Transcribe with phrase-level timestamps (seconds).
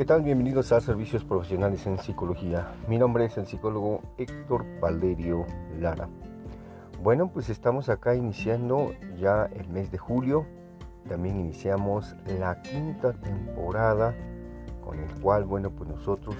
[0.00, 0.22] ¿Qué tal?
[0.22, 2.72] Bienvenidos a Servicios Profesionales en Psicología.
[2.88, 5.44] Mi nombre es el psicólogo Héctor Valderio
[5.78, 6.08] Lara.
[7.02, 10.46] Bueno, pues estamos acá iniciando ya el mes de julio.
[11.06, 14.14] También iniciamos la quinta temporada
[14.82, 16.34] con el cual, bueno, pues nosotros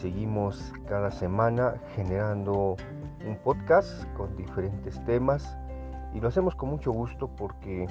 [0.00, 2.76] seguimos cada semana generando
[3.26, 5.58] un podcast con diferentes temas
[6.14, 7.88] y lo hacemos con mucho gusto porque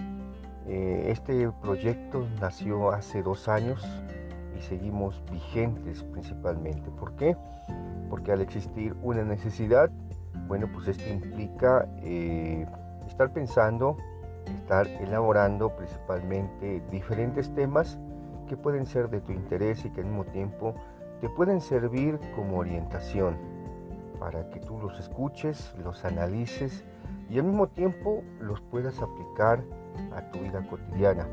[0.68, 3.86] eh, este proyecto nació hace dos años
[4.62, 6.90] seguimos vigentes principalmente.
[6.92, 7.36] ¿Por qué?
[8.10, 9.90] Porque al existir una necesidad,
[10.48, 12.66] bueno, pues esto implica eh,
[13.08, 13.98] estar pensando,
[14.56, 18.00] estar elaborando principalmente diferentes temas
[18.48, 20.76] que pueden ser de tu interés y que al mismo tiempo
[21.22, 23.38] te pueden servir como orientación
[24.20, 26.84] para que tú los escuches, los analices
[27.30, 29.64] y al mismo tiempo los puedas aplicar
[30.16, 31.28] a tu vida cotidiana.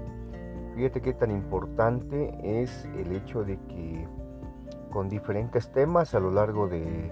[0.79, 4.07] Fíjate qué tan importante es el hecho de que
[4.93, 7.11] con diferentes temas a lo largo de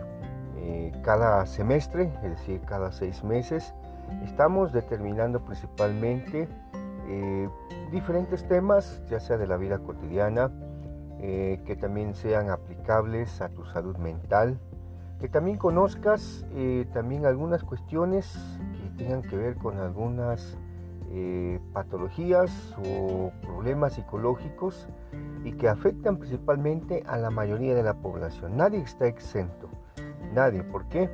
[0.58, 3.74] eh, cada semestre, es decir, cada seis meses,
[4.22, 6.48] estamos determinando principalmente
[7.08, 7.48] eh,
[7.90, 10.52] diferentes temas, ya sea de la vida cotidiana,
[11.18, 14.60] eh, que también sean aplicables a tu salud mental,
[15.18, 16.46] que también conozcas
[16.92, 18.38] también algunas cuestiones
[18.76, 20.56] que tengan que ver con algunas
[21.10, 24.88] eh, patologías o problemas psicológicos
[25.44, 28.56] y que afectan principalmente a la mayoría de la población.
[28.56, 29.68] Nadie está exento,
[30.34, 30.62] nadie.
[30.64, 31.10] ¿Por qué?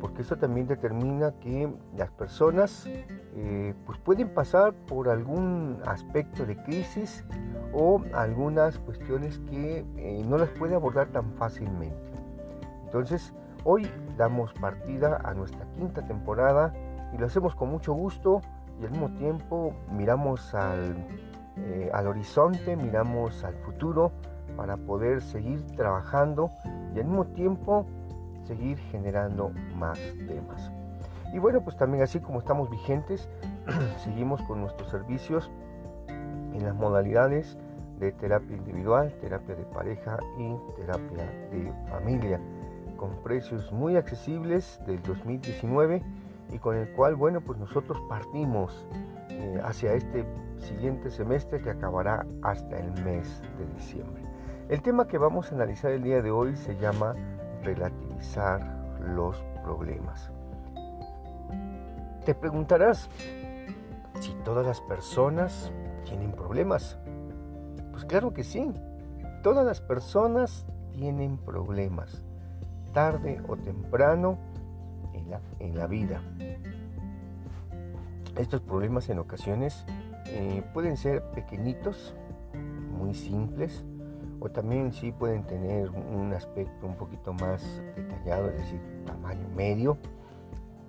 [0.00, 6.56] Porque eso también determina que las personas eh, pues pueden pasar por algún aspecto de
[6.56, 7.24] crisis
[7.72, 11.96] o algunas cuestiones que eh, no las puede abordar tan fácilmente.
[12.84, 13.34] Entonces,
[13.64, 16.72] hoy damos partida a nuestra quinta temporada
[17.12, 18.40] y lo hacemos con mucho gusto
[18.80, 20.96] y al mismo tiempo miramos al,
[21.56, 24.12] eh, al horizonte, miramos al futuro
[24.56, 26.50] para poder seguir trabajando
[26.94, 27.86] y al mismo tiempo
[28.46, 30.70] seguir generando más temas.
[31.32, 33.28] Y bueno, pues también así como estamos vigentes,
[34.04, 35.50] seguimos con nuestros servicios
[36.08, 37.56] en las modalidades
[37.98, 42.40] de terapia individual, terapia de pareja y terapia de familia,
[42.96, 46.02] con precios muy accesibles del 2019
[46.50, 48.86] y con el cual, bueno, pues nosotros partimos
[49.28, 50.24] eh, hacia este
[50.58, 54.22] siguiente semestre que acabará hasta el mes de diciembre.
[54.68, 57.14] El tema que vamos a analizar el día de hoy se llama
[57.62, 58.60] relativizar
[59.00, 60.30] los problemas.
[62.24, 63.10] Te preguntarás
[64.20, 65.70] si todas las personas
[66.04, 66.98] tienen problemas.
[67.90, 68.72] Pues claro que sí,
[69.42, 72.24] todas las personas tienen problemas.
[72.92, 74.38] Tarde o temprano
[75.58, 76.20] en la, vida.
[78.36, 79.84] Estos problemas en ocasiones
[80.26, 82.14] eh, pueden ser pequeñitos,
[82.98, 83.84] muy simples,
[84.40, 87.62] o también sí pueden tener un aspecto un poquito más
[87.96, 89.96] detallado, es decir, tamaño medio,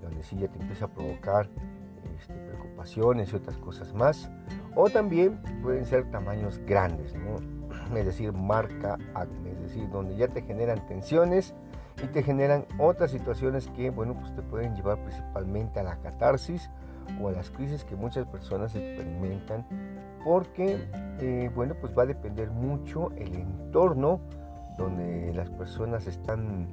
[0.02, 1.50] donde sí ya te empieza a provocar
[2.20, 4.30] este, preocupaciones y otras cosas más.
[4.76, 7.14] O también pueden ser tamaños grandes,
[7.96, 11.56] es decir, marca acne, es decir, donde ya te generan tensiones
[12.04, 16.70] y te generan otras situaciones que, bueno, pues te pueden llevar principalmente a la catarsis
[17.22, 19.66] o a las crisis que muchas personas experimentan
[20.24, 20.88] porque,
[21.20, 24.20] eh, bueno, pues va a depender mucho el entorno
[24.78, 26.68] donde las personas están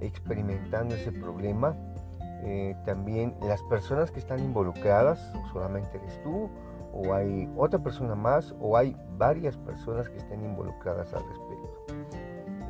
[0.00, 1.74] experimentando ese problema.
[2.42, 6.50] Eh, también las personas que están involucradas, solamente eres tú,
[6.92, 11.95] o hay otra persona más, o hay varias personas que estén involucradas al respecto.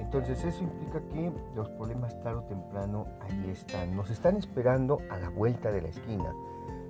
[0.07, 5.19] Entonces eso implica que los problemas tarde o temprano ahí están, nos están esperando a
[5.19, 6.33] la vuelta de la esquina.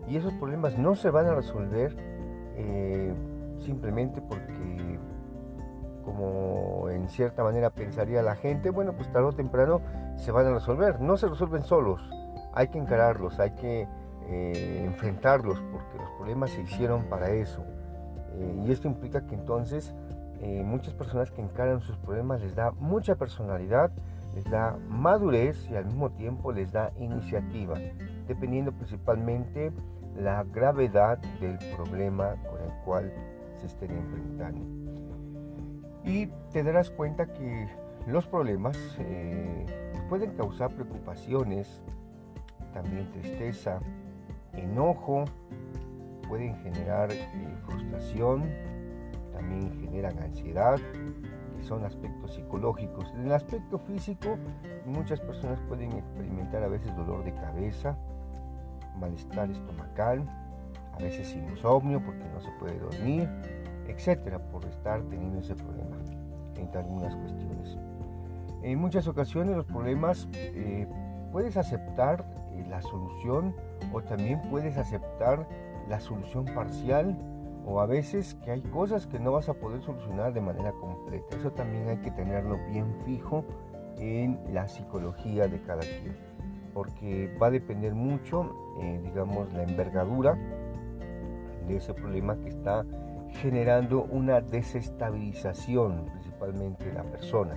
[0.06, 1.96] Y esos problemas no se van a resolver
[2.56, 3.14] eh,
[3.58, 4.98] simplemente porque,
[6.04, 9.80] como en cierta manera pensaría la gente, bueno, pues tarde o temprano
[10.16, 11.00] se van a resolver.
[11.00, 12.06] No se resuelven solos,
[12.52, 13.88] hay que encararlos, hay que
[14.28, 17.64] eh, enfrentarlos, porque los problemas se hicieron para eso.
[18.34, 19.94] Eh, y esto implica que entonces
[20.40, 23.90] eh, muchas personas que encaran sus problemas les da mucha personalidad,
[24.34, 27.78] les da madurez y al mismo tiempo les da iniciativa,
[28.26, 29.72] dependiendo principalmente
[30.16, 33.12] la gravedad del problema con el cual
[33.58, 34.64] se estén enfrentando.
[36.04, 37.68] Y te darás cuenta que
[38.06, 39.66] los problemas eh,
[40.08, 41.82] pueden causar preocupaciones,
[42.72, 43.80] también tristeza,
[44.52, 45.24] enojo,
[46.28, 47.26] pueden generar eh,
[47.64, 48.44] frustración,
[49.96, 50.78] generan ansiedad,
[51.56, 53.10] que son aspectos psicológicos.
[53.14, 54.36] En el aspecto físico,
[54.84, 57.96] muchas personas pueden experimentar a veces dolor de cabeza,
[59.00, 60.28] malestar estomacal,
[60.92, 63.28] a veces insomnio porque no se puede dormir,
[63.86, 65.96] etcétera, por estar teniendo ese problema.
[66.56, 67.76] entre algunas cuestiones.
[68.62, 70.86] En muchas ocasiones los problemas eh,
[71.30, 73.54] puedes aceptar eh, la solución
[73.92, 75.46] o también puedes aceptar
[75.86, 77.14] la solución parcial
[77.66, 81.36] o a veces que hay cosas que no vas a poder solucionar de manera completa.
[81.36, 83.44] Eso también hay que tenerlo bien fijo
[83.98, 86.16] en la psicología de cada quien,
[86.72, 90.38] porque va a depender mucho, eh, digamos, la envergadura
[91.66, 92.84] de ese problema que está
[93.40, 97.54] generando una desestabilización principalmente de la persona.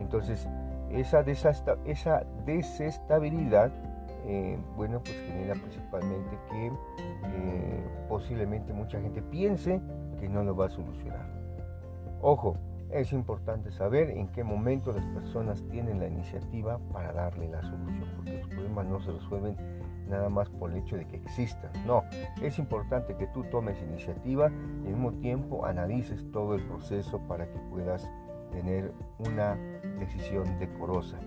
[0.00, 0.48] Entonces,
[0.90, 1.20] esa,
[1.84, 3.72] esa desestabilidad,
[4.26, 9.80] eh, bueno, pues genera principalmente que eh, posiblemente mucha gente piense
[10.18, 11.26] que no lo va a solucionar.
[12.20, 12.56] Ojo,
[12.90, 18.08] es importante saber en qué momento las personas tienen la iniciativa para darle la solución,
[18.16, 19.56] porque los problemas no se resuelven
[20.08, 21.70] nada más por el hecho de que existan.
[21.86, 22.04] No,
[22.42, 27.46] es importante que tú tomes iniciativa y al mismo tiempo analices todo el proceso para
[27.46, 28.08] que puedas
[28.52, 29.56] tener una
[29.98, 31.18] decisión decorosa.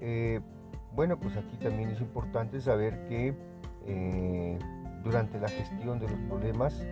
[0.00, 0.40] Eh,
[0.94, 3.34] bueno, pues aquí también es importante saber que
[3.86, 4.58] eh,
[5.02, 6.84] durante la gestión de los problemas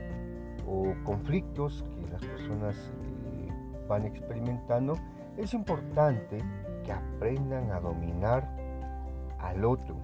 [0.67, 3.49] o conflictos que las personas eh,
[3.89, 4.95] van experimentando,
[5.37, 6.39] es importante
[6.85, 8.49] que aprendan a dominar
[9.39, 9.97] al otro,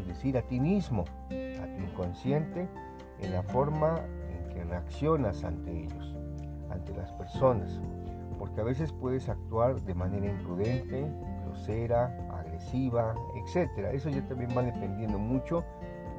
[0.00, 2.68] es decir, a ti mismo, a tu inconsciente,
[3.20, 6.16] en la forma en que reaccionas ante ellos,
[6.70, 7.80] ante las personas.
[8.38, 11.06] Porque a veces puedes actuar de manera imprudente,
[11.44, 12.16] grosera,
[12.54, 13.70] agresiva, etc.
[13.92, 15.64] Eso ya también va dependiendo mucho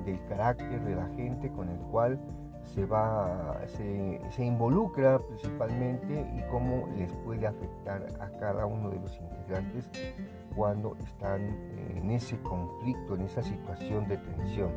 [0.06, 2.20] del carácter de la gente con el cual
[2.64, 9.00] se va se, se, involucra principalmente y cómo les puede afectar a cada uno de
[9.00, 9.90] los integrantes
[10.56, 11.42] cuando están
[11.96, 14.72] en ese conflicto, en esa situación de tensión.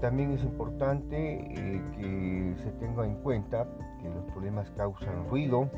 [0.00, 3.66] También es importante eh, que se tenga en cuenta
[4.02, 5.70] que los problemas causan ruido,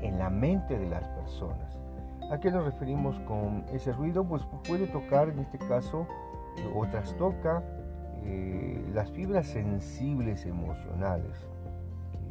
[0.00, 1.79] en la mente de las personas.
[2.30, 4.24] ¿A qué nos referimos con ese ruido?
[4.24, 6.06] Pues puede tocar en este caso
[6.74, 7.62] o trastoca
[8.22, 11.34] eh, las fibras sensibles emocionales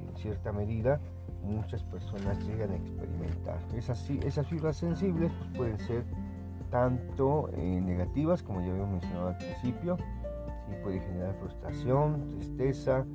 [0.08, 1.00] en cierta medida
[1.44, 3.58] muchas personas llegan a experimentar.
[3.76, 6.04] Esas, esas fibras sensibles pues, pueden ser
[6.70, 10.76] tanto eh, negativas como ya habíamos mencionado al principio, ¿sí?
[10.84, 13.06] puede generar frustración, tristeza,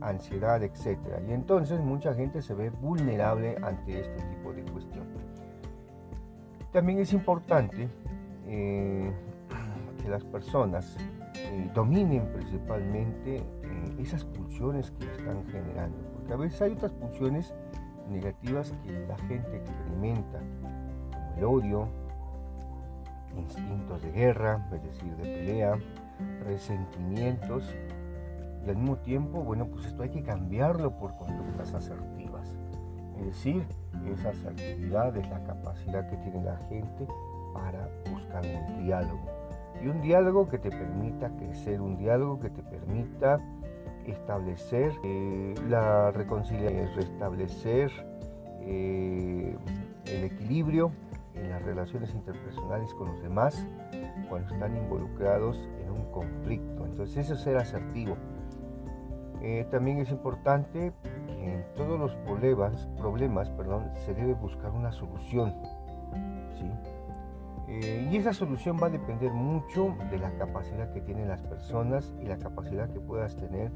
[0.00, 0.98] ansiedad, etc.
[1.28, 4.43] Y entonces mucha gente se ve vulnerable ante este tipo.
[6.74, 7.88] También es importante
[8.48, 9.12] eh,
[10.02, 10.96] que las personas
[11.36, 13.44] eh, dominen principalmente eh,
[14.00, 17.54] esas pulsiones que están generando, porque a veces hay otras pulsiones
[18.10, 21.88] negativas que la gente experimenta, como el odio,
[23.36, 25.78] instintos de guerra, es decir, de pelea,
[26.42, 27.72] resentimientos
[28.66, 32.63] y al mismo tiempo, bueno, pues esto hay que cambiarlo por conductas asertivas.
[33.18, 33.64] Es decir,
[34.12, 37.06] esa asertividad es la capacidad que tiene la gente
[37.52, 39.24] para buscar un diálogo.
[39.82, 43.38] Y un diálogo que te permita crecer, un diálogo que te permita
[44.06, 47.90] establecer eh, la reconciliación, restablecer
[48.60, 49.56] eh,
[50.06, 50.92] el equilibrio
[51.34, 53.66] en las relaciones interpersonales con los demás
[54.28, 56.84] cuando están involucrados en un conflicto.
[56.84, 58.16] Entonces eso es ser asertivo.
[59.42, 60.92] Eh, también es importante
[61.44, 65.54] en todos los problemas, problemas perdón, se debe buscar una solución.
[67.66, 72.12] Eh, y esa solución va a depender mucho de la capacidad que tienen las personas
[72.20, 73.72] y la capacidad que puedas tener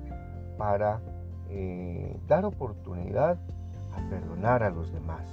[0.56, 1.00] para
[1.48, 3.38] eh, dar oportunidad
[3.92, 5.26] a perdonar a los demás.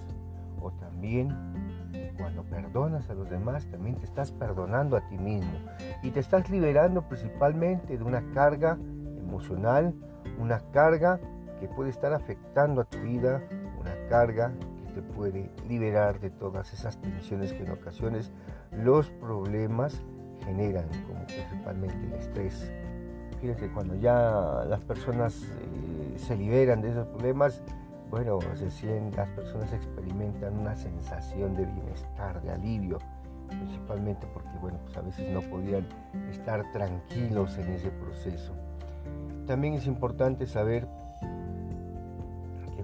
[0.61, 1.29] O también
[2.17, 5.53] cuando perdonas a los demás, también te estás perdonando a ti mismo
[6.01, 8.77] y te estás liberando principalmente de una carga
[9.17, 9.93] emocional
[10.39, 11.19] una carga
[11.59, 13.41] que puede estar afectando a tu vida,
[13.79, 14.53] una carga
[14.85, 18.31] que te puede liberar de todas esas tensiones que en ocasiones
[18.71, 20.01] los problemas
[20.43, 22.71] generan, como principalmente el estrés.
[23.41, 27.61] Fíjense, cuando ya las personas eh, se liberan de esos problemas,
[28.09, 32.99] bueno, recién las personas experimentan una sensación de bienestar, de alivio,
[33.49, 35.87] principalmente porque, bueno, pues a veces no podían
[36.29, 38.53] estar tranquilos en ese proceso.
[39.45, 40.87] También es importante saber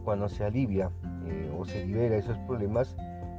[0.01, 0.91] cuando se alivia
[1.25, 2.95] eh, o se libera esos problemas,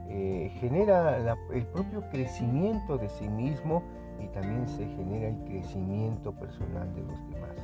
[0.09, 3.83] eh, genera el propio crecimiento de sí mismo
[4.21, 7.57] y también se genera el crecimiento personal de los demás.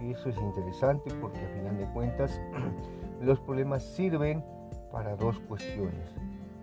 [0.00, 2.40] Eso es interesante porque a final de cuentas
[3.22, 4.44] los problemas sirven
[4.90, 6.14] para dos cuestiones.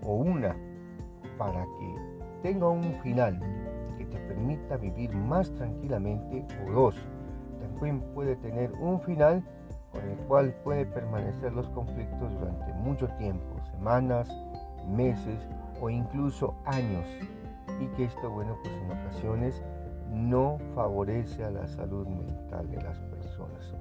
[0.04, 0.56] O una,
[1.38, 1.96] para que
[2.42, 3.40] tenga un final
[3.98, 6.46] que te permita vivir más tranquilamente.
[6.68, 6.96] O dos,
[8.14, 9.44] puede tener un final
[9.92, 14.30] con el cual puede permanecer los conflictos durante mucho tiempo, semanas,
[14.88, 15.40] meses
[15.82, 17.06] o incluso años
[17.80, 19.62] y que esto, bueno, pues en ocasiones
[20.10, 23.74] no favorece a la salud mental de las personas.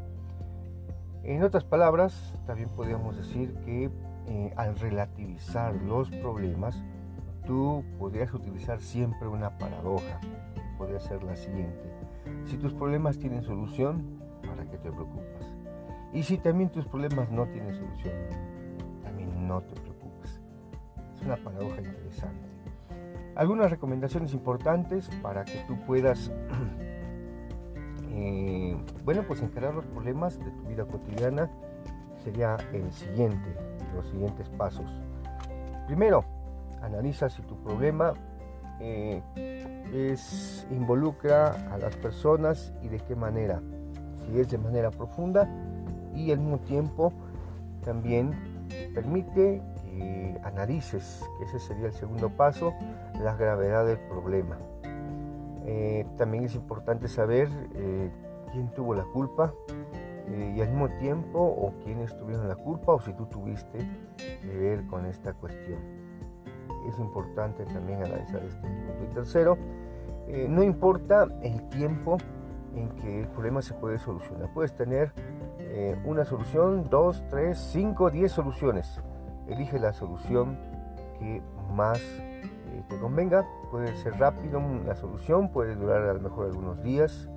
[1.22, 3.90] En otras palabras, también podríamos decir que
[4.26, 6.82] eh, al relativizar los problemas,
[7.46, 10.20] tú podrías utilizar siempre una paradoja.
[10.78, 11.92] Podría ser la siguiente.
[12.46, 15.39] Si tus problemas tienen solución, ¿para qué te preocupas?
[16.12, 18.14] Y si también tus problemas no tienen solución,
[19.02, 20.40] también no te preocupes.
[21.14, 22.48] Es una paradoja interesante.
[23.36, 26.30] Algunas recomendaciones importantes para que tú puedas,
[28.10, 31.48] eh, bueno, pues encarar los problemas de tu vida cotidiana
[32.24, 33.54] sería el siguiente,
[33.94, 34.90] los siguientes pasos.
[35.86, 36.24] Primero,
[36.82, 38.14] analiza si tu problema
[38.80, 39.22] eh,
[39.92, 43.60] es, involucra a las personas y de qué manera.
[44.26, 45.48] Si es de manera profunda
[46.14, 47.12] y al mismo tiempo
[47.84, 48.34] también
[48.94, 52.72] permite que analices, que ese sería el segundo paso,
[53.22, 54.58] la gravedad del problema.
[55.66, 58.10] Eh, también es importante saber eh,
[58.52, 59.52] quién tuvo la culpa
[60.28, 63.78] eh, y al mismo tiempo o quiénes tuvieron la culpa o si tú tuviste
[64.16, 65.78] que ver con esta cuestión.
[66.88, 69.04] Es importante también analizar este punto.
[69.04, 69.58] Y tercero,
[70.48, 72.16] no importa el tiempo
[72.74, 74.52] en que el problema se puede solucionar.
[74.54, 75.12] Puedes tener
[76.04, 79.00] una solución, dos, tres, cinco, diez soluciones.
[79.48, 80.58] Elige la solución
[81.18, 81.42] que
[81.74, 82.00] más
[82.88, 83.46] te convenga.
[83.70, 87.28] Puede ser rápido la solución, puede durar a lo mejor algunos días,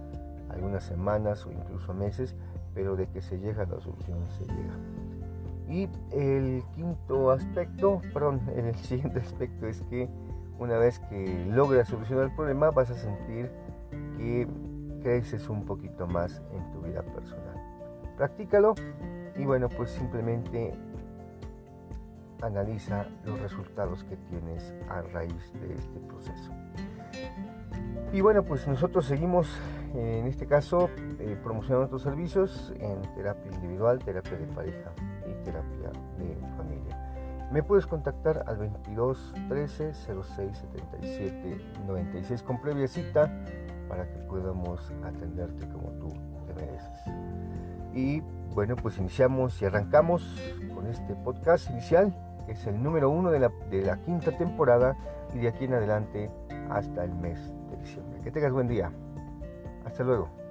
[0.50, 2.36] algunas semanas o incluso meses,
[2.74, 4.78] pero de que se llega la solución se llega.
[5.68, 10.10] Y el quinto aspecto, perdón, el siguiente aspecto es que
[10.60, 13.50] una vez que logras solucionar el problema vas a sentir
[14.18, 14.48] que
[15.02, 17.53] creces un poquito más en tu vida personal.
[18.24, 18.74] Practícalo
[19.36, 20.74] y bueno, pues simplemente
[22.42, 26.54] analiza los resultados que tienes a raíz de este proceso.
[28.14, 29.50] Y bueno, pues nosotros seguimos
[29.94, 30.90] en este caso
[31.20, 34.94] eh, promocionando nuestros servicios en terapia individual, terapia de pareja
[35.30, 37.50] y terapia de familia.
[37.52, 43.30] Me puedes contactar al 22 13 06 77 96 con previa cita
[43.90, 46.08] para que podamos atenderte como tú
[46.48, 47.13] te mereces.
[47.94, 48.22] Y
[48.54, 50.24] bueno, pues iniciamos y arrancamos
[50.74, 52.14] con este podcast inicial
[52.46, 54.96] que es el número uno de la, de la quinta temporada
[55.34, 56.30] y de aquí en adelante
[56.70, 58.20] hasta el mes de diciembre.
[58.24, 58.92] Que tengas buen día.
[59.86, 60.43] Hasta luego.